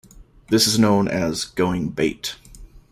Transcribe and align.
This 0.49 0.65
is 0.65 0.79
known 0.79 1.07
as 1.07 1.45
"going 1.45 1.89
bait". 1.89 2.35